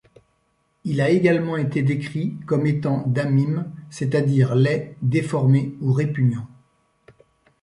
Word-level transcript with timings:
Il 0.83 0.99
a 0.99 1.11
également 1.11 1.57
été 1.57 1.83
décrit 1.83 2.35
comme 2.47 2.65
étant 2.65 3.03
damim, 3.05 3.71
c'est-à-dire 3.91 4.55
laid, 4.55 4.95
déformé 5.03 5.75
ou 5.79 5.93
répugnant. 5.93 6.47